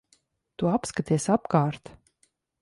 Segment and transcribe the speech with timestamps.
[0.61, 1.93] Tu apskaties apkārt.